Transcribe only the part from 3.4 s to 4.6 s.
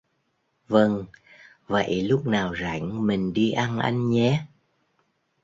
ăn anh nhé